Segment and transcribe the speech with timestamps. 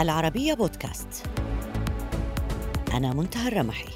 [0.00, 1.26] العربية بودكاست.
[2.94, 3.88] أنا منتهى الرمحي.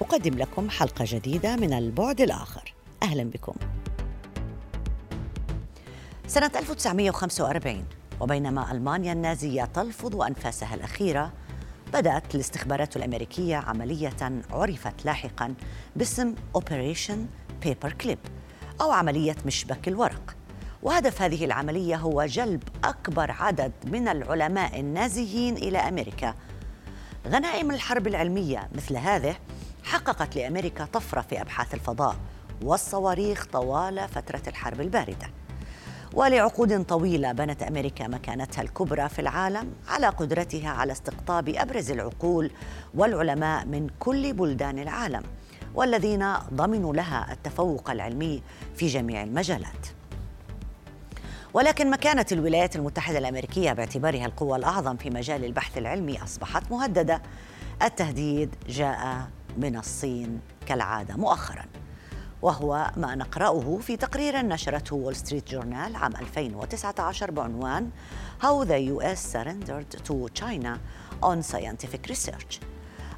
[0.00, 2.74] أقدم لكم حلقة جديدة من البعد الآخر.
[3.02, 3.54] أهلا بكم.
[6.26, 7.84] سنة 1945
[8.20, 11.32] وبينما ألمانيا النازية تلفظ أنفاسها الأخيرة
[11.92, 15.54] بدأت الاستخبارات الأمريكية عملية عرفت لاحقا
[15.96, 17.26] باسم Operation
[17.62, 18.18] Paperclip
[18.80, 20.35] أو عملية مشبك الورق.
[20.86, 26.34] وهدف هذه العملية هو جلب أكبر عدد من العلماء النازيين إلى أمريكا.
[27.28, 29.36] غنائم الحرب العلمية مثل هذه
[29.84, 32.16] حققت لأمريكا طفرة في أبحاث الفضاء
[32.62, 35.30] والصواريخ طوال فترة الحرب الباردة.
[36.14, 42.50] ولعقود طويلة بنت أمريكا مكانتها الكبرى في العالم على قدرتها على استقطاب أبرز العقول
[42.94, 45.22] والعلماء من كل بلدان العالم
[45.74, 48.42] والذين ضمنوا لها التفوق العلمي
[48.76, 49.95] في جميع المجالات.
[51.56, 57.22] ولكن مكانة الولايات المتحدة الأمريكية باعتبارها القوة الأعظم في مجال البحث العلمي أصبحت مهددة.
[57.82, 61.64] التهديد جاء من الصين كالعادة مؤخراً
[62.42, 67.90] وهو ما نقرأه في تقرير نشرته وول ستريت جورنال عام 2019 بعنوان
[68.42, 70.78] How the US Surrendered to China
[71.22, 72.60] on Scientific Research.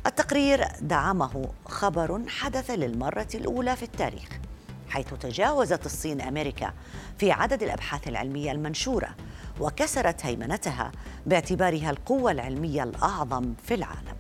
[0.06, 4.47] التقرير دعمه خبر حدث للمرة الأولى في التاريخ.
[4.88, 6.72] حيث تجاوزت الصين أمريكا
[7.18, 9.08] في عدد الأبحاث العلمية المنشورة
[9.60, 10.92] وكسرت هيمنتها
[11.26, 14.16] باعتبارها القوة العلمية الأعظم في العالم.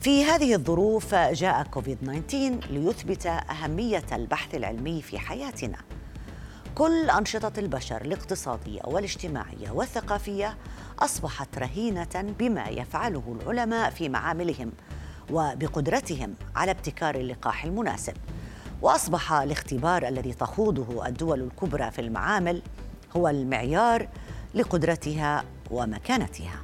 [0.00, 5.78] في هذه الظروف جاء كوفيد 19 ليثبت أهمية البحث العلمي في حياتنا.
[6.74, 10.56] كل أنشطة البشر الاقتصادية والاجتماعية والثقافية
[10.98, 14.72] أصبحت رهينة بما يفعله العلماء في معاملهم
[15.30, 18.14] وبقدرتهم على ابتكار اللقاح المناسب.
[18.82, 22.62] وأصبح الاختبار الذي تخوضه الدول الكبرى في المعامل
[23.16, 24.08] هو المعيار
[24.54, 26.62] لقدرتها ومكانتها.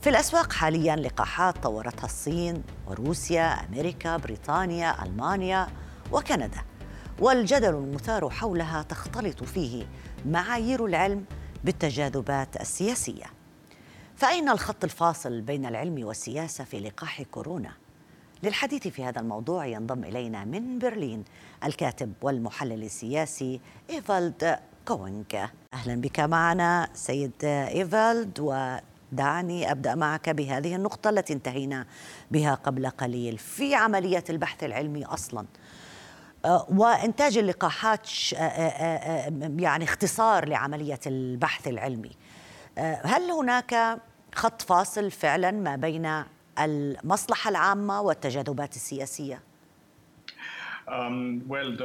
[0.00, 5.68] في الأسواق حاليا لقاحات طورتها الصين وروسيا أمريكا بريطانيا ألمانيا
[6.12, 6.62] وكندا.
[7.18, 9.86] والجدل المثار حولها تختلط فيه
[10.26, 11.24] معايير العلم
[11.64, 13.26] بالتجاذبات السياسية.
[14.16, 17.72] فأين الخط الفاصل بين العلم والسياسة في لقاح كورونا؟
[18.42, 21.24] للحديث في هذا الموضوع ينضم إلينا من برلين
[21.64, 24.58] الكاتب والمحلل السياسي إيفالد
[24.88, 31.86] كوينك أهلا بك معنا سيد إيفالد ودعني أبدأ معك بهذه النقطة التي انتهينا
[32.30, 35.46] بها قبل قليل في عملية البحث العلمي أصلاً.
[36.44, 42.10] آه، وإنتاج اللقاحات آه، آه، يعني اختصار لعملية البحث العلمي.
[42.78, 44.00] هل هناك
[44.34, 46.24] خط فاصل فعلا ما بين
[46.64, 49.42] المصلحة العامة والتجاذبات السياسية؟
[50.88, 51.84] um, uh,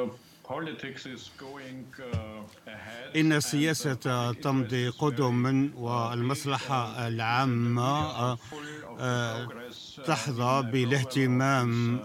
[3.16, 12.00] إن السياسة تمضي قدما والمصلحة العامة uh, uh, تحظى بالاهتمام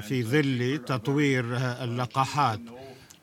[0.00, 2.60] في ظل تطوير اللقاحات.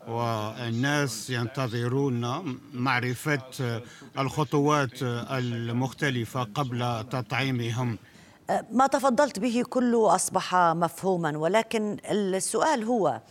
[0.08, 3.82] والناس ينتظرون معرفة
[4.20, 7.98] الخطوات المختلفة قبل تطعيمهم.
[8.72, 13.22] ما تفضلت به كله أصبح مفهوما ولكن السؤال هو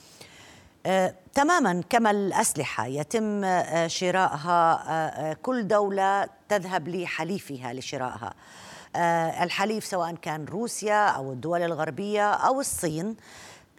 [0.86, 8.34] آه، تماما كما الأسلحة يتم آه، شرائها آه، كل دولة تذهب لحليفها لشرائها.
[9.42, 13.16] الحليف سواء كان روسيا أو الدول الغربية أو الصين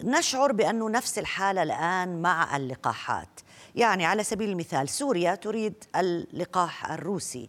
[0.02, 3.40] نشعر بانه نفس الحالة الآن مع اللقاحات
[3.74, 7.48] يعني على سبيل المثال سوريا تريد اللقاح الروسي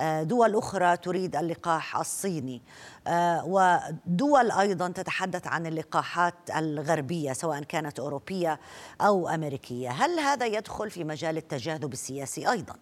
[0.00, 2.62] آه، دول أخرى تريد اللقاح الصيني
[3.06, 8.60] آه، ودول أيضا تتحدث عن اللقاحات الغربية سواء كانت أوروبية
[9.00, 12.74] أو أمريكية هل هذا يدخل في مجال التجاذب السياسي أيضا؟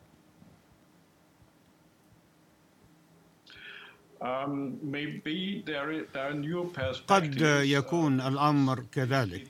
[7.09, 9.49] قد يكون الأمر كذلك.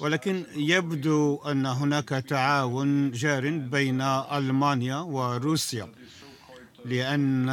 [0.00, 5.88] ولكن يبدو أن هناك تعاون جار بين ألمانيا وروسيا
[6.84, 7.48] لأن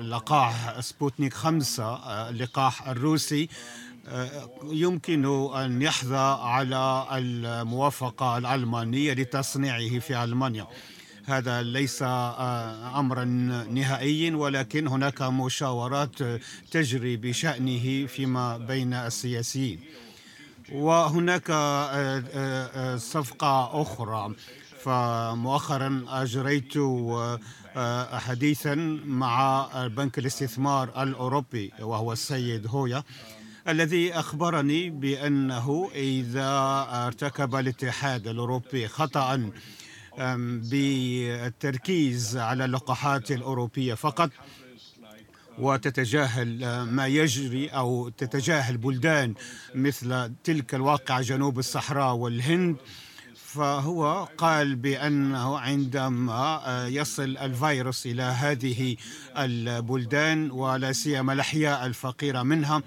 [0.00, 1.94] اللقاح سبوتنيك خمسة
[2.28, 3.48] اللقاح الروسي
[4.64, 10.66] يمكن أن يحظى على الموافقة الألمانية لتصنيعه في ألمانيا.
[11.26, 13.24] هذا ليس امرا
[13.70, 16.16] نهائيا ولكن هناك مشاورات
[16.70, 19.80] تجري بشأنه فيما بين السياسيين.
[20.72, 21.46] وهناك
[22.96, 24.34] صفقة أخرى.
[24.84, 26.76] فمؤخرا أجريت
[27.76, 33.02] آه، حديثا مع بنك الاستثمار الأوروبي وهو السيد هويا
[33.68, 36.50] الذي أخبرني بأنه إذا
[37.06, 39.52] ارتكب الاتحاد الأوروبي خطأ
[40.70, 44.30] بالتركيز على اللقاحات الأوروبية فقط
[45.58, 49.34] وتتجاهل ما يجري أو تتجاهل بلدان
[49.74, 52.76] مثل تلك الواقعة جنوب الصحراء والهند.
[53.36, 56.60] فهو قال بأنه عندما
[56.90, 58.96] يصل الفيروس إلى هذه
[59.38, 62.82] البلدان ولا سيما الأحياء الفقيرة منها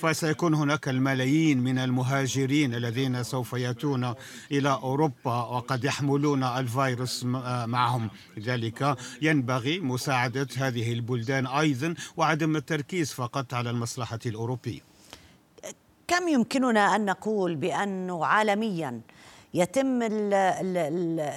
[0.00, 4.14] فسيكون هناك الملايين من المهاجرين الذين سوف يأتون
[4.52, 8.10] إلى أوروبا وقد يحملون الفيروس معهم.
[8.36, 14.80] لذلك ينبغي مساعدة هذه البلدان أيضا وعدم التركيز فقط على المصلحة الأوروبية.
[16.08, 19.00] كم يمكننا أن نقول بانه عالميا
[19.54, 19.98] يتم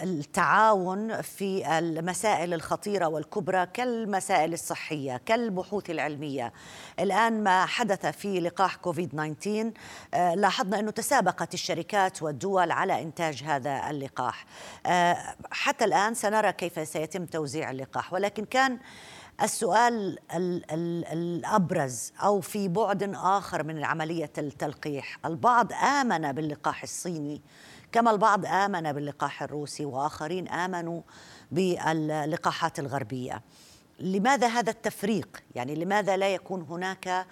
[0.03, 6.53] التعاون في المسائل الخطيرة والكبرى كالمسائل الصحية كالبحوث العلمية.
[6.99, 9.71] الآن ما حدث في لقاح كوفيد 19
[10.13, 14.45] آه، لاحظنا أنه تسابقت الشركات والدول على إنتاج هذا اللقاح.
[14.85, 15.17] آه،
[15.51, 18.13] حتى الآن سنرى كيف سيتم توزيع اللقاح.
[18.13, 18.79] ولكن كان
[19.43, 20.19] السؤال
[21.13, 25.17] الأبرز أو في بعد آخر من عملية التلقيح.
[25.25, 27.41] البعض آمن باللقاح الصيني
[27.93, 31.01] كما البعض آمن باللقاح الروسي وآخرين آمنوا
[31.51, 33.41] باللقاحات الغربية.
[33.99, 37.25] لماذا هذا التفريق؟ يعني لماذا لا يكون هناك آه،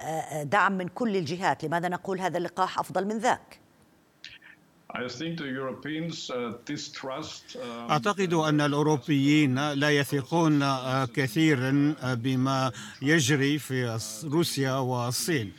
[0.00, 3.60] آه، دعم من كل الجهات؟ لماذا نقول هذا اللقاح أفضل من ذاك؟
[4.86, 5.02] Uh, um,
[7.90, 12.72] أعتقد أن الأوروبيين لا يثقون آه، كثيرا بما
[13.02, 15.52] يجري في روسيا والصين.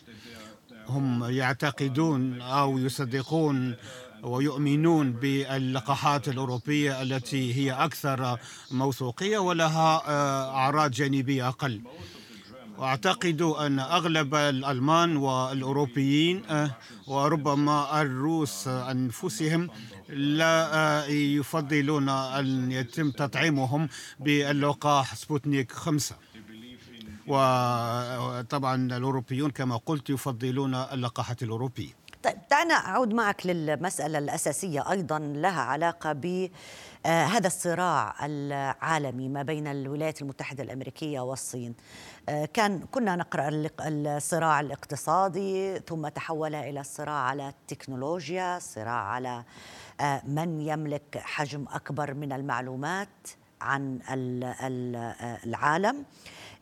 [0.90, 3.76] هم يعتقدون أو يصدقون
[4.24, 8.38] ويؤمنون باللقاحات الأوروبية التي هي أكثر
[8.72, 11.82] موثوقية ولها آه، أعراض جانبية أقل.
[12.78, 16.72] وأعتقد أن أغلب الألمان والأوروبيين آه،
[17.08, 19.70] وربما الروس أنفسهم
[20.10, 23.90] لا آه، يفضلون أن يتم تطعيمهم
[24.20, 26.16] باللقاح سبوتنيك خمسة.
[27.28, 31.94] وطبعا الأوروبيون كما قلت يفضلون اللقاحات الأوروبية.
[32.24, 36.50] طيب دعنا أعود معك للمسألة الأساسية أيضا لها علاقة ب
[37.06, 41.76] آه، هذا الصراع العالمي ما بين الولايات المتحدة الأمريكية والصين.
[42.30, 43.50] آه، كان كنا نقرأ
[43.82, 49.44] الصراع الاقتصادي ثم تحول إلى الصراع على التكنولوجيا صراع على
[50.02, 53.28] آه، من يملك حجم أكبر من المعلومات.
[53.62, 54.00] عن
[55.46, 56.06] العالم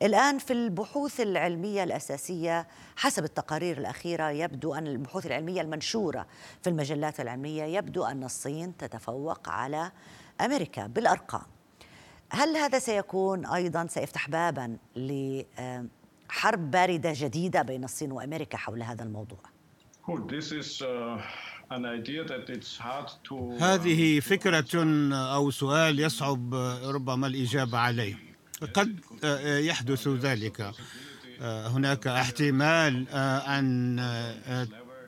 [0.01, 6.27] الآن في البحوث العلمية الأساسية حسب التقارير الأخيرة يبدو أن البحوث العلمية المنشورة
[6.63, 9.92] في المجلات العلمية يبدو أن الصين تتفوق على
[10.42, 11.45] أمريكا بالأرقام
[12.30, 19.39] هل هذا سيكون أيضا سيفتح بابا لحرب باردة جديدة بين الصين وأمريكا حول هذا الموضوع؟
[23.59, 24.83] هذه فكرة
[25.13, 26.53] أو سؤال يصعب
[26.83, 28.15] ربما الإجابة عليه.
[28.73, 30.71] قد آه، يحدث ذلك.
[31.41, 34.67] آه، هناك احتمال آه، أن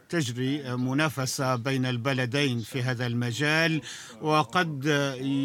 [0.09, 3.81] تجري منافسة بين البلدين في هذا المجال
[4.21, 4.86] وقد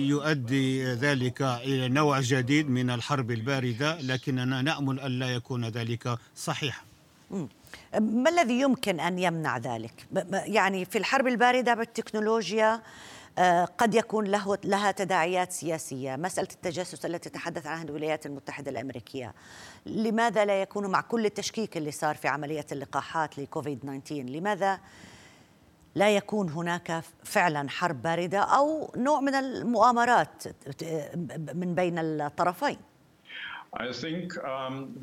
[0.07, 6.83] يؤدي ذلك إلى نوع جديد من الحرب الباردة لكننا نأمل الا يكون ذلك صحيحا.
[8.01, 12.83] ما الذي يمكن أن يمنع ذلك يعني في الحرب الباردة بالتكنولوجيا
[13.39, 19.35] آه، قد يكون له لها تداعيات سياسية، مسألة التجسس التي تحدث عنها الولايات المتحدة الأمريكية.
[19.87, 24.81] لماذا لا يكون مع كل التشكيك اللي صار في عملية اللقاحات لكوفيد 19 لماذا
[25.95, 30.43] لا يكون هناك فعلا حرب باردة أو نوع من المؤامرات
[31.55, 32.79] من بين الطرفين؟
[33.73, 34.99] Um,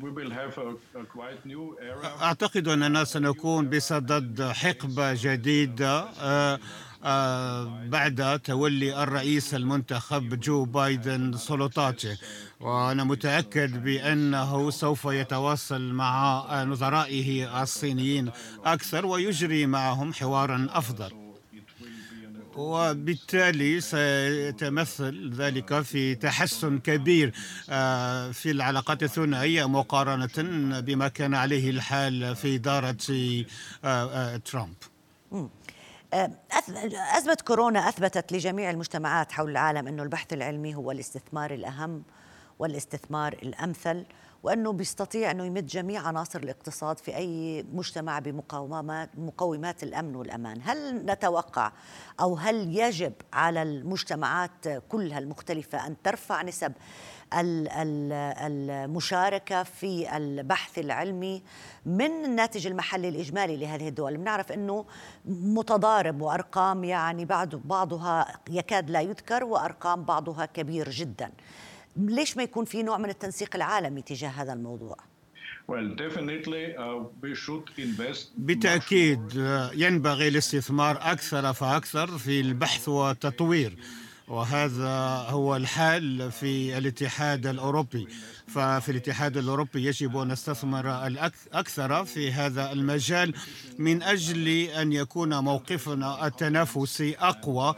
[2.22, 6.58] أعتقد أننا سنكون بصدد حقبة جديدة آه،
[7.04, 12.18] آه، بعد تولي الرئيس المنتخب جو بايدن سلطاته
[12.60, 18.30] وأنا متأكد بأنه سوف يتواصل مع نظرائه الصينيين
[18.64, 21.19] أكثر ويجري معهم حوارا أفضل.
[22.60, 27.32] وبالتالي سيتمثل ذلك في تحسن كبير
[27.70, 32.96] آه، في العلاقات الثنائية مقارنة بما كان عليه الحال في دارة
[33.84, 34.74] آه، ترامب.
[37.16, 42.02] أزمة كورونا أثبتت لجميع المجتمعات حول العالم أنه البحث العلمي هو الاستثمار الأهم
[42.58, 44.04] والإستثمار الأمثل.
[44.42, 50.60] وأنه بيستطيع أنه يمد جميع عناصر الاقتصاد في أي مجتمع بمقومات مقومات الأمن والأمان.
[50.64, 51.72] هل نتوقع
[52.20, 56.72] أو هل يجب على المجتمعات كلها المختلفة أن ترفع نسب
[58.44, 61.42] المشاركة في البحث العلمي
[61.86, 64.84] من الناتج المحلي الإجمالي لهذه الدول؟ بنعرف أنه
[65.24, 71.30] متضارب وأرقام يعني بعض بعضها يكاد لا يذكر وأرقام بعضها كبير جدا.
[71.96, 74.96] ليش ما يكون في نوع من التنسيق العالمي تجاه هذا الموضوع؟
[75.70, 75.74] Uh,
[78.36, 79.36] بالتأكيد uh,
[79.74, 83.76] ينبغي الاستثمار أكثر فأكثر في البحث والتطوير
[84.28, 88.06] وهذا هو الحال في الاتحاد الأوروبي.
[88.46, 93.34] ففي الاتحاد الأوروبي يجب أن نستثمر الأكثر في هذا المجال
[93.78, 97.76] من أجل أن يكون موقفنا التنافسي أقوى uh,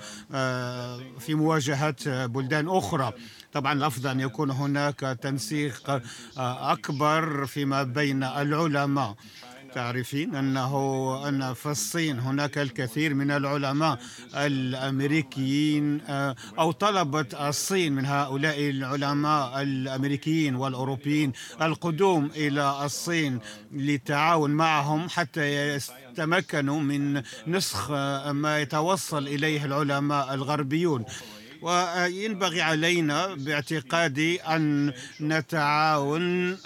[1.21, 3.13] في مواجهة بلدان أخرى.
[3.53, 6.03] طبعا الأفضل أن يكون هناك تنسيق
[6.37, 9.15] أكبر فيما بين العلماء.
[9.75, 10.73] تعرفين أنه
[11.29, 13.99] أن في الصين هناك الكثير من العلماء
[14.35, 21.33] الأمريكيين آه، أو طلبة الصين من هؤلاء العلماء الأمريكيين والأوروبيين
[21.63, 23.39] القدوم إلى الصين
[23.73, 27.91] للتعاون معهم حتى يتمكنوا من نسخ
[28.31, 31.05] ما يتوصل إليه العلماء الغربيون.
[31.63, 36.59] وينبغي علينا باعتقادي أن نتعاون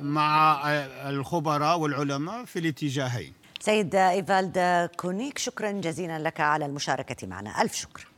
[0.00, 0.62] مع
[1.08, 3.32] الخبراء والعلماء في الاتجاهين.
[3.60, 7.62] سيد إيفالد كونيك شكرا جزيلا لك على المشاركة معنا.
[7.62, 8.08] ألف شكر.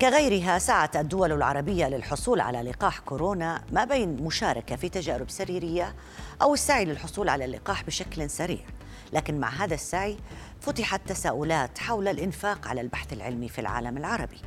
[0.00, 5.94] كغيرها سعت الدول العربية للحصول على لقاح كورونا ما بين مشاركة في تجارب سريرية
[6.42, 8.64] أو السعي للحصول على اللقاح بشكل سريع.
[9.12, 10.16] لكن مع هذا السعي
[10.60, 14.40] فتحت تساؤلات حول الإنفاق على البحث العلمي في العالم العربي.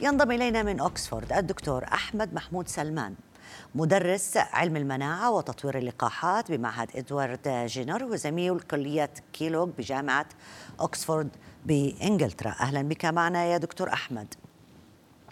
[0.00, 3.14] ينضم إلينا من أكسفورد الدكتور أحمد محمود سلمان
[3.74, 10.26] مدرس علم المناعة وتطوير اللقاحات بمعهد إدوارد جينر وزميل كلية كيلوغ بجامعة
[10.80, 11.28] أكسفورد
[11.66, 12.50] بإنجلترا.
[12.60, 14.34] أهلا بك معنا يا دكتور أحمد.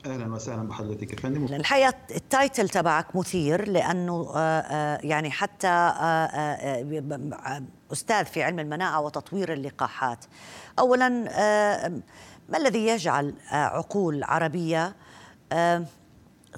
[0.06, 1.12] أهلا وسهلا بحضرتك.
[1.12, 8.42] يا فندم الحقيقة ال title تبعك مثير لأنه آه، آه، يعني حتى آه، أستاذ في
[8.42, 10.24] علم المناعة وتطوير اللقاحات.
[10.78, 11.26] اولا
[12.48, 14.96] ما الذي يجعل آه، عقول عربية
[15.52, 15.84] آه،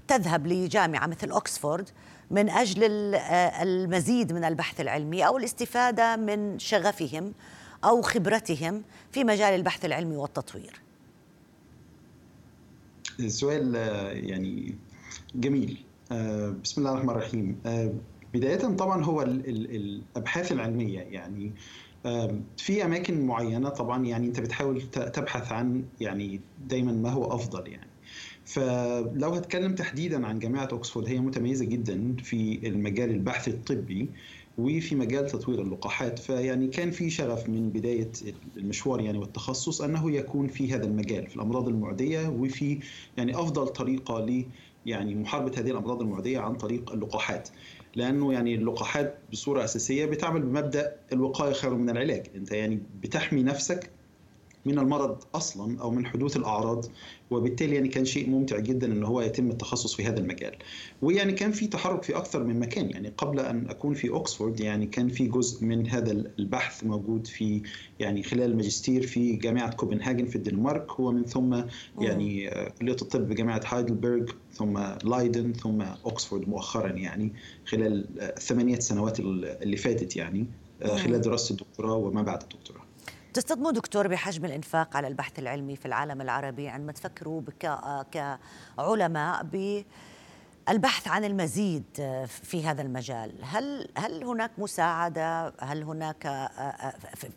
[0.09, 1.89] تذهب لجامعة مثل اوكسفورد
[2.31, 7.33] من أجل آه، المزيد من البحث العلمي أو الاستفادة من شغفهم
[7.85, 10.81] أو خبرتهم في مجال البحث العلمي والتطوير؟
[13.21, 13.75] السؤال
[14.25, 14.75] يعني
[15.35, 15.85] جميل.
[16.63, 17.61] بسم الله الرحمن الرحيم.
[18.35, 21.01] بداية طبعا هو الأبحاث العلمية.
[21.01, 21.53] يعني
[22.57, 27.91] في أماكن معينة طبعا يعني أنت بتحاول تبحث عن يعني دايما ما هو أفضل يعني.
[28.45, 34.09] فلو هتكلم تحديدا عن جامعة اوكسفورد هي متميزة جدا في المجال البحث الطبي
[34.59, 36.19] وفي مجال تطوير اللقاحات.
[36.19, 38.11] فيعني كان في شغف من بداية
[38.57, 42.79] المشوار يعني والتخصص أنه يكون في هذا المجال في الأمراض المعدية وفي
[43.17, 44.21] يعني أفضل طريقة
[44.87, 47.49] يعني محاربة هذه الأمراض المعدية عن طريق اللقاحات.
[47.97, 53.91] لأنه يعني اللقاحات بصورة أساسية بتعمل بمبدأ الوقاية خير من العلاج أنت يعني بتحمي نفسك
[54.67, 56.85] من المرض أصلا أو من حدوث الأعراض
[57.31, 60.57] وبالتالي يعني كان شيء ممتع جدا إن هو يتم التخصص في هذا المجال.
[61.03, 64.87] ويعني كان في تحرك في أكثر من مكان يعني قبل أن أكون في اوكسفورد يعني
[64.87, 67.63] كان في جزء من هذا البحث موجود في
[68.01, 70.93] يعني خلال الماجستير في جامعة كوبنهاجن في الدنمارك.
[70.93, 71.63] هو من ثم
[72.01, 77.33] يعني كليه الطب بجامعه هايدلبرغ ثم لايدن ثم اوكسفورد مؤخرا يعني
[77.67, 80.47] خلال الثمانيه سنوات اللي فاتت يعني
[80.85, 82.84] خلال دراسة الدكتوراه وما بعد الدكتوراه.
[83.35, 87.43] تصطدموا دكتور بحجم الإنفاق على البحث العلمي في العالم العربي عندما تفكروا
[88.13, 89.43] كعلماء
[90.67, 91.85] بالبحث عن المزيد
[92.27, 93.33] في هذا المجال.
[93.43, 96.51] هل هل هناك مساعدة؟ هل هناك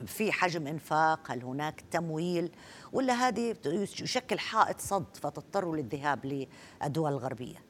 [0.05, 2.51] في حجم إنفاق؟ هل هناك تمويل؟
[2.93, 6.47] ولا هذه يشكل حائط صد فتضطروا للذهاب
[6.83, 7.66] للدول الغربية؟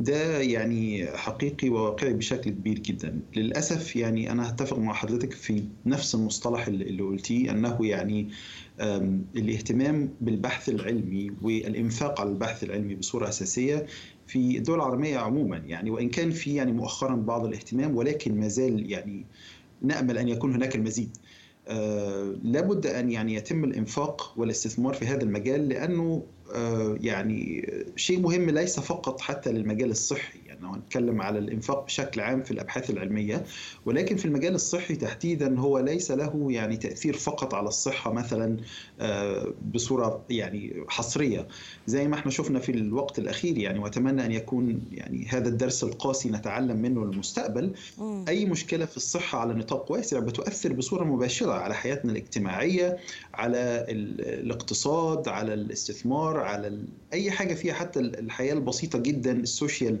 [0.00, 3.20] ده يعني حقيقي وواقعي بشكل كبير جدا.
[3.36, 8.28] للأسف يعني أنا أتفق مع حضرتك في نفس المصطلح اللي قلتيه أنه يعني
[9.36, 13.86] الاهتمام بالبحث العلمي والإنفاق على البحث العلمي بصورة أساسية
[14.26, 15.56] في الدول العربية عموما.
[15.56, 19.24] يعني وإن كان في يعني مؤخرا بعض الاهتمام ولكن ما زال يعني
[19.82, 21.16] نأمل أن يكون هناك المزيد.
[21.68, 26.39] آه لابد أن يعني يتم الإنفاق والاستثمار في هذا المجال لأنه آه
[27.00, 32.50] يعني شيء مهم ليس فقط حتى للمجال الصحي يعني نتكلم على الإنفاق بشكل عام في
[32.50, 33.44] الأبحاث العلمية
[33.86, 38.56] ولكن في المجال الصحي تحديدا هو ليس له يعني تأثير فقط على الصحة مثلا
[39.00, 41.48] آه بصورة يعني حصرية
[41.86, 46.30] زي ما إحنا شفنا في الوقت الأخير يعني وأتمنى أن يكون يعني هذا الدرس القاسي
[46.30, 47.72] نتعلم منه للمستقبل
[48.28, 52.98] أي مشكلة في الصحة على نطاق واسع بتؤثر بصورة مباشرة على حياتنا الاجتماعية
[53.40, 56.78] على الاقتصاد على الاستثمار على
[57.12, 59.98] أي حاجة فيها حتى الحياة البسيطة جدا السوشيال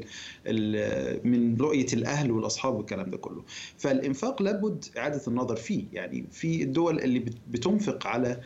[1.24, 3.42] من رؤية الأهل والأصحاب والكلام ده كله.
[3.78, 5.84] فالإنفاق لابد إعادة النظر فيه.
[5.92, 8.40] يعني في الدول اللي بتنفق على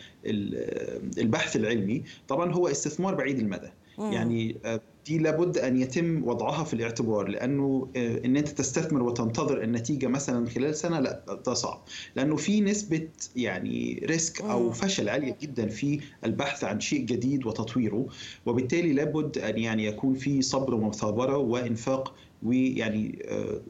[1.18, 3.68] البحث العلمي طبعا هو استثمار بعيد المدى.
[3.98, 9.62] يعني آه، دي لابد أن يتم وضعها في الاعتبار لأنه آه، إن أنت تستثمر وتنتظر
[9.62, 11.82] النتيجه مثلا خلال سنة لا ده صعب.
[12.16, 18.06] لأنه في نسبة يعني ريسك أو فشل عالية جدا في البحث عن شيء جديد وتطويره.
[18.46, 23.60] وبالتالي لابد أن يعني يكون في صبر ومثابرة وإنفاق ويعني آه،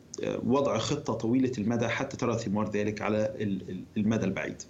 [0.47, 3.35] وضع خطة طويلة المدى حتى ترى ثمار ذلك على
[3.97, 4.63] المدى البعيد.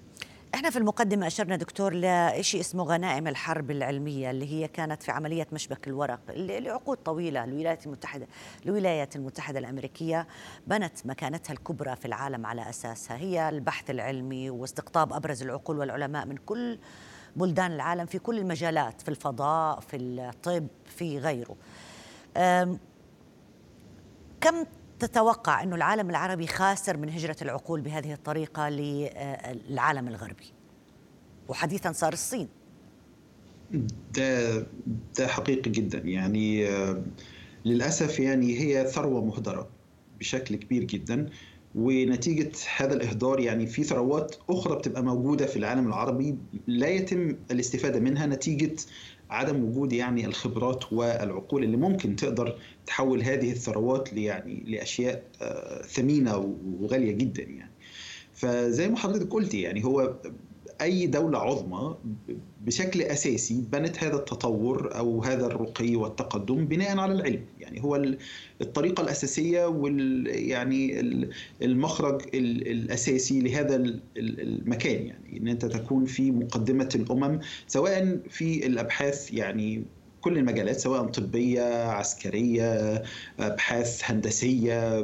[0.55, 5.47] إحنا في المقدمة أشرنا دكتور لشيء اسمه غنائم الحرب العلمية اللي هي كانت في عملية
[5.53, 8.27] مشبك الورق لعقود طويلة الولايات المتحدة
[8.67, 10.27] الولايات المتحدة الأمريكية
[10.67, 13.17] بنت مكانتها الكبرى في العالم على أساسها.
[13.17, 16.79] هي البحث العلمي واستقطاب أبرز العقول والعلماء من كل
[17.37, 21.57] بلدان العالم في كل المجالات في الفضاء في الطب في غيره.
[24.41, 24.65] كم
[24.99, 30.53] تتوقع أن العالم العربي خاسر من هجرة العقول بهذه الطريقة للعالم الغربي؟
[31.49, 32.49] وحديثا صار الصين.
[34.15, 34.59] ده
[35.19, 35.99] ده حقيقي جدا.
[35.99, 37.03] يعني آه،
[37.65, 39.69] للأسف يعني هي ثروة مهدرة
[40.21, 41.31] بشكل كبير جدا.
[41.75, 46.37] ونتيجة هذا الإهدار يعني في ثروات أخرى بتبقى موجودة في العالم العربي
[46.67, 48.27] لا يتم الاستفادة منها.
[48.27, 48.75] نتيجة
[49.35, 56.57] عدم وجود يعني الخبرات والعقول اللي ممكن تقدر تحول هذه الثروات يعني لأشياء آه، ثمينة
[56.81, 57.71] وغالية جدا يعني.
[58.35, 60.15] فزي ما حضرتك قلتي يعني هو
[60.81, 61.97] أي دولة عظمى
[62.67, 67.43] بشكل أساسي بنت هذا التطور أو هذا الرقي والتقدم بناء على العلم.
[67.61, 68.05] يعني هو
[68.61, 71.01] الطريقة الأساسية وال يعني
[71.63, 73.77] المخرج الأساسي لهذا
[74.17, 75.07] المكان.
[75.07, 79.85] يعني إن أنت تكون في مقدمة الأمم سواء في الأبحاث يعني
[80.25, 83.03] كل المجالات سواء طبية عسكرية
[83.41, 84.99] أبحاث هندسية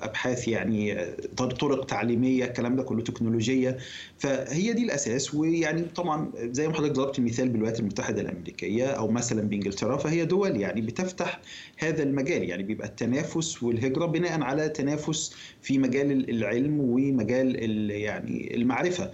[0.00, 0.96] أبحاث يعني
[1.36, 3.76] طرق تعليمية الكلام ده كله تكنولوجية.
[4.18, 5.34] فهي دي الأساس.
[5.34, 10.56] ويعني طبعا زي ما حضرتك ضربت المثال بالولايات المتحدة الأمريكية أو مثلا بإنجلترا فهي دول
[10.60, 11.40] يعني بتفتح
[11.78, 12.48] هذا المجال.
[12.48, 19.10] يعني بيبقى التنافس والهجرة بناء على تنافس في مجال العلم ومجال يعني المعرفة.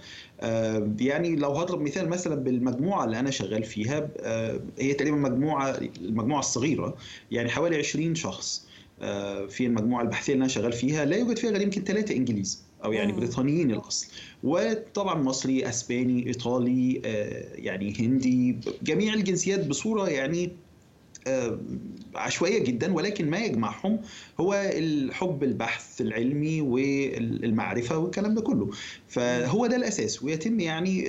[0.99, 5.69] يعني لو هضرب مثال مثلا بالمجموعة اللي أنا شغال فيها آه، هي تقريبا مجموعة
[6.01, 6.97] المجموعة الصغيرة
[7.31, 8.67] يعني حوالي 20 شخص
[9.01, 12.63] آه، في المجموعة البحثية اللي أنا شغال فيها لا يوجد فيها غير يمكن ثلاثة إنجليز
[12.83, 14.07] أو يعني بريطانيين الأصل.
[14.43, 16.93] وطبعا مصري أسباني إيطالي
[17.55, 20.72] يعني هندي جميع الجنسيات بصورة يعني آه،
[22.15, 23.99] عشوائية جدا ولكن ما يجمعهم
[24.39, 28.69] هو الحب البحث العلمي والمعرفة والكلام ده كله.
[29.07, 31.03] فهو ده الأساس ويتم يعني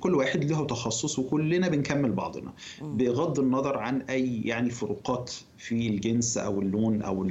[0.00, 2.52] كل واحد له تخصص وكلنا بنكمل بعضنا.
[2.82, 7.30] بغض النظر عن أي يعني فروقات في الجنس أو اللون أو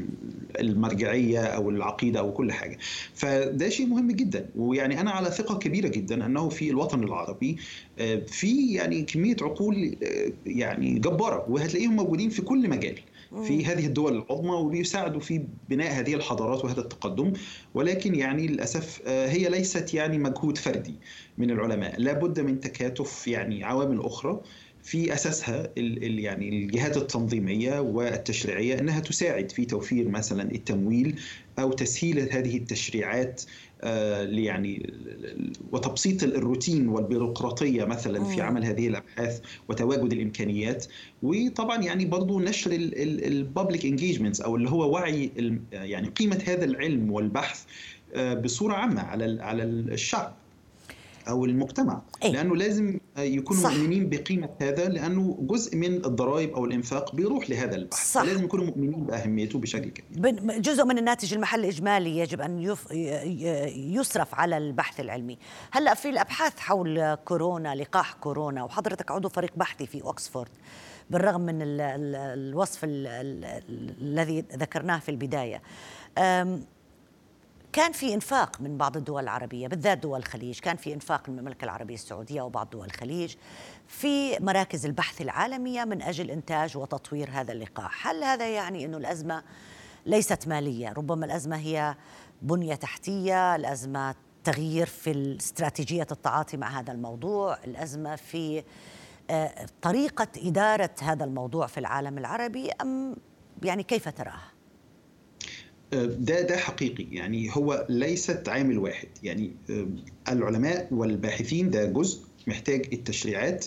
[0.60, 2.78] المرجعية أو العقيدة أو كل حاجة.
[3.14, 4.50] فده شيء مهم جدا.
[4.56, 7.58] ويعني أنا على ثقة كبيرة جدا أنه في الوطن العربي
[7.93, 7.93] آه،
[8.28, 13.00] في يعني كمية عقول آه، يعني جبارة وهتلاقيهم موجودين في كل مجال
[13.44, 17.34] في هذه الدول العظمى وبيساعدوا في بناء هذه الحضارات وهذا التقدم
[17.74, 20.96] ولكن يعني للأسف آه، هي ليست يعني مجهود فردي
[21.38, 22.00] من العلماء.
[22.00, 24.42] لابد من تكاتف يعني عوامل أخرى
[24.84, 31.20] في أساسها ال يعني الجهات التنظيمية والتشريعية إنها تساعد في توفير مثلا التمويل
[31.60, 33.48] أو تسهيل هذه التشريعات آه،
[34.24, 34.94] يعني
[35.72, 40.86] وتبسيط الروتين والبيروقراطية مثلا في عمل هذه الأبحاث وتواجد الإمكانيات
[41.24, 45.32] وطبعا يعني برضو نشر الببليك انجيجمنتس أو اللي هو وعي
[45.72, 47.64] يعني قيمة هذا العلم والبحث
[48.16, 50.36] آه، بصورة عامة على على الشعب.
[51.30, 52.32] أو المجتمع أي.
[52.32, 53.74] لأنه لازم يكونوا صح.
[53.74, 58.22] مؤمنين بقيمة هذا لأنه جزء من الضرائب أو الإنفاق بيروح لهذا البحث صح.
[58.22, 62.76] لازم يكونوا مؤمنين بأهميته بشكل كبير جزء من الناتج المحلي الاجمالي يجب أن
[63.76, 65.38] يصرف على البحث العلمي
[65.72, 70.50] هلأ في الأبحاث حول كورونا لقاح كورونا وحضرتك عضو فريق بحثي في اوكسفورد
[71.10, 75.62] بالرغم من الوصف الذي ذكرناه في البداية
[77.74, 80.60] كان في إنفاق من بعض الدول العربية بالذات دول الخليج.
[80.60, 83.36] كان في إنفاق من المملكة العربية السعودية وبعض دول الخليج
[83.88, 88.08] في مراكز البحث العالمية من أجل إنتاج وتطوير هذا اللقاح.
[88.08, 89.44] هل هذا يعني إنه الأزمة
[90.06, 91.96] ليست مالية؟ ربما الأزمة هي
[92.42, 98.64] بنية تحتية الأزمة تغيير في استراتيجيه التعاطي مع هذا الموضوع الأزمة في
[99.30, 103.16] آه، طريقة إدارة هذا الموضوع في العالم العربي أم
[103.64, 104.53] يعني كيف تراها
[106.06, 107.06] ده ده حقيقي.
[107.12, 109.08] يعني هو ليست عامل واحد.
[109.24, 109.88] يعني آه،
[110.30, 113.66] العلماء والباحثين ده جزء محتاج التشريعات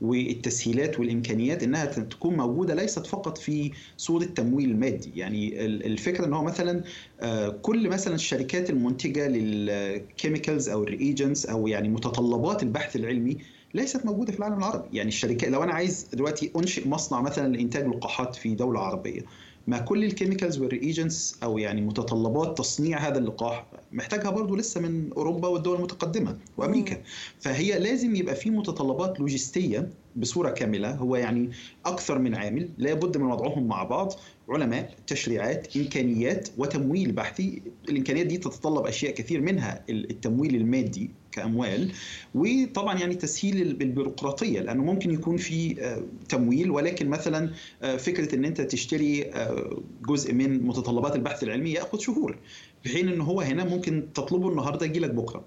[0.00, 5.10] والتسهيلات والإمكانيات إنها تكون موجودة ليست فقط في صورة تمويل مادي.
[5.16, 6.84] يعني الفكرة إن هو مثلا
[7.20, 13.36] آه، كل مثلا الشركات المنتجة لل chemicals أو ال reagents أو يعني متطلبات البحث العلمي
[13.74, 14.96] ليست موجودة في العالم العربي.
[14.96, 19.20] يعني الشركات لو أنا عايز دلوقتي أنشئ مصنع مثلا لإنتاج لقاحات في دولة عربية
[19.66, 24.80] ما كل ال chemicals وال reagents أو يعني متطلبات تصنيع هذا اللقاح محتاجها برضو لسه
[24.80, 27.02] من أوروبا والدول المتقدمة وأمريكا.
[27.40, 31.50] فهي لازم يبقى في متطلبات لوجستية بصورة كاملة هو يعني
[31.86, 34.12] أكثر من عامل لابد من وضعهم مع بعض.
[34.48, 37.62] علماء تشريعات إمكانيات وتمويل بحثي.
[37.88, 41.92] الإمكانيات دي تتطلب أشياء كثير منها التمويل المادي كأموال
[42.34, 46.70] وطبعا يعني تسهيل البيروقراطية لأنه ممكن يكون في آه، تمويل.
[46.70, 47.50] ولكن مثلا
[47.82, 52.38] آه، فكرة إن أنت تشتري آه، جزء من متطلبات البحث العلمي يأخذ شهور
[52.82, 55.44] في حين إن هو هنا ممكن تطلبه النهارده يجي لك بكرة.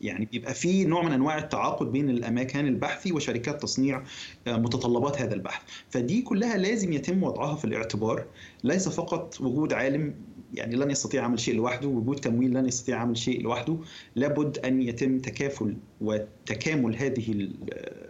[0.00, 4.02] يعني بيبقى في نوع من أنواع التعاقد بين الأماكن البحثي وشركات تصنيع
[4.46, 5.62] متطلبات هذا البحث.
[5.90, 8.24] فدي كلها لازم يتم وضعها في الاعتبار.
[8.64, 10.14] ليس فقط وجود عالم
[10.54, 13.76] يعني لن يستطيع عمل شيء لوحده وجود تمويل لن يستطيع عمل شيء لوحده.
[14.16, 17.48] لابد أن يتم تكافل وتكامل هذه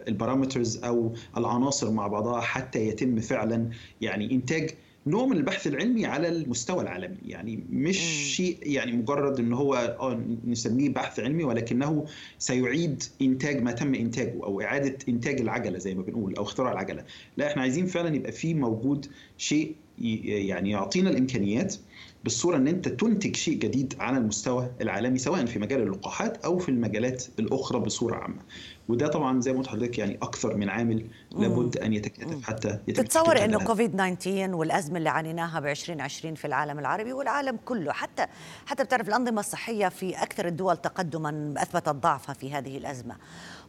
[0.07, 3.69] البارامترز أو العناصر مع بعضها حتى يتم فعلا
[4.01, 4.69] يعني إنتاج
[5.09, 7.17] نوع من البحث العلمي على المستوى العالمي.
[7.25, 7.97] يعني مش
[8.35, 12.05] شيء يعني مجرد إن هو آه نسميه بحث علمي ولكنه
[12.39, 17.03] سيعيد إنتاج ما تم إنتاجه أو إعادة إنتاج العجلة زي ما بنقول أو اختراع العجلة.
[17.37, 19.05] لا إحنا عايزين فعلا يبقى في موجود
[19.37, 21.75] شيء يعني يعطينا الإمكانيات
[22.23, 26.69] بالصورة إن أنت تنتج شيء جديد على المستوى العالمي سواء في مجال اللقاحات أو في
[26.69, 28.41] المجالات الأخرى بصورة عامة.
[28.89, 33.03] وده طبعا زي ما قلت لحضرتك يعني أكثر من عامل لابد أن يتكاتف حتى يتم
[33.03, 38.25] تتصور إنه كوفيد 19 والأزمة اللي عانيناها ب 2020 في العالم العربي والعالم كله حتى
[38.65, 43.15] حتى بتعرف الأنظمة الصحية في أكثر الدول تقدما أثبتت ضعفها في هذه الأزمة.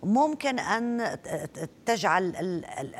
[0.02, 1.18] ممكن أن
[1.86, 2.32] تجعل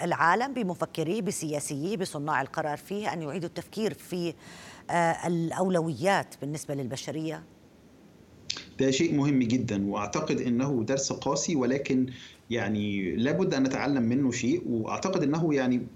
[0.02, 4.34] العالم بمفكريه بسياسييه بصناع القرار فيه أن يعيدوا التفكير في
[4.90, 7.42] آه، الأولويات بالنسبة للبشرية؟
[8.80, 12.06] ده شيء مهم جدا وأعتقد إنه درس قاسي ولكن
[12.50, 15.86] يعني لابد أن نتعلم منه شيء وأعتقد إنه يعني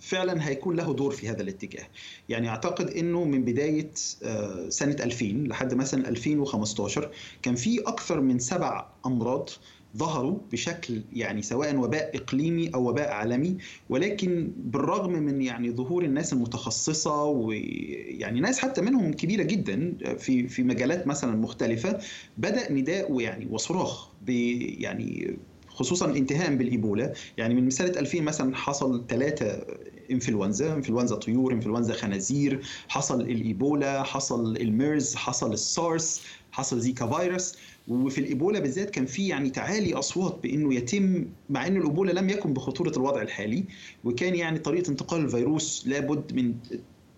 [0.00, 1.86] فعلا هيكون له دور في هذا الاتجاه.
[2.28, 3.90] يعني أعتقد إنه من بداية
[4.22, 7.10] آه، سنة 2000 لحد مثلا 2015
[7.42, 9.50] كان في أكثر من سبع أمراض
[9.96, 13.56] ظهروا بشكل يعني سواء وباء إقليمي أو وباء عالمي
[13.90, 20.62] ولكن بالرغم من يعني ظهور الناس المتخصصة ويعني ناس حتى منهم كبيرة جدا في في
[20.62, 21.98] مجالات مثلا مختلفة
[22.38, 25.36] بدأ نداء ويعني وصراخ يعني
[25.68, 27.12] خصوصا انتهاء بالإيبولا.
[27.36, 29.62] يعني من سنه 2000 مثلا حصل ثلاثة
[30.10, 37.54] انفلونزا انفلونزا طيور انفلونزا خنازير حصل الإيبولا حصل الميرز حصل السارس حصل زيكا فيروس.
[37.88, 42.52] وفي الإيبولا بالذات كان في يعني تعالي أصوات بإنه يتم مع ان الإيبولا لم يكن
[42.52, 43.64] بخطورة الوضع الحالي
[44.04, 46.54] وكان يعني طريقة انتقال الفيروس لابد من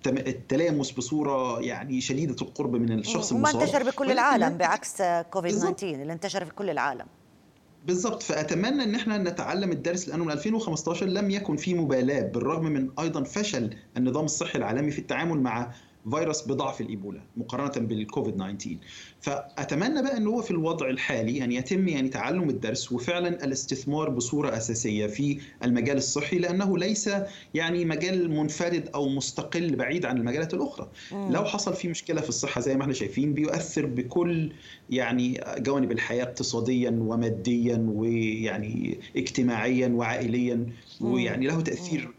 [0.06, 3.54] التلامس بصورة يعني شديدة القرب من الشخص المصاب.
[3.54, 7.06] وما انتشر بكل العالم بعكس كوفيد 19 اللي انتشر في كل العالم.
[7.86, 12.90] بالضبط فأتمنى إن إحنا نتعلم الدرس لأنه من 2015 لم يكن في مبالاة بالرغم من
[12.98, 15.72] أيضا فشل النظام الصحي العالمي في التعامل مع
[16.10, 18.76] فيروس بضعف الإيبولا مقارنة بالكوفيد 19
[19.20, 24.56] فأتمنى بقى إن هو في الوضع الحالي أن يتم يعني تعلم الدرس وفعلا الاستثمار بصورة
[24.56, 27.10] أساسية في المجال الصحي لأنه ليس
[27.54, 30.88] يعني مجال منفرد أو مستقل بعيد عن المجالات الأخرى.
[31.12, 31.32] مم.
[31.32, 34.52] لو حصل في مشكلة في الصحة زي ما إحنا شايفين بيؤثر بكل
[34.90, 40.66] يعني جوانب الحياة اقتصاديا وماديا ويعني اجتماعيا وعائليا
[41.00, 42.10] ويعني له تأثير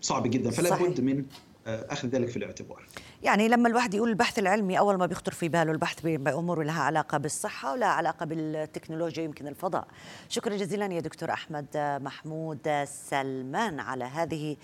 [0.00, 0.50] صعب جدا.
[0.50, 1.24] فلا بد من
[1.66, 2.86] أخذ ذلك في الاعتبار.
[3.24, 7.18] يعني لما الواحد يقول البحث العلمي أول ما بيخطر في باله البحث بامور لها علاقة
[7.18, 9.86] بالصحة ولا علاقة بالتكنولوجيا يمكن الفضاء.
[10.28, 11.66] شكرا جزيلا يا دكتور أحمد
[12.02, 14.56] محمود سلمان على هذه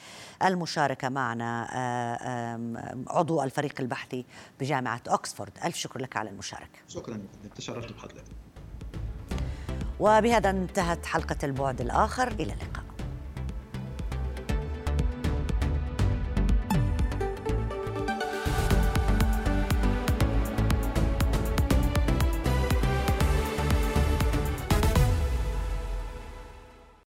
[0.44, 1.66] المشاركة معنا
[3.08, 4.24] عضو الفريق البحثي
[4.60, 6.78] بجامعة اوكسفورد ألف شكر لك على المشاركة.
[6.88, 7.20] شكرا
[7.56, 8.24] تشرفت بحضرتك.
[10.00, 12.28] وبهذا انتهت حلقة البعد الآخر.
[12.28, 12.89] إلى اللقاء.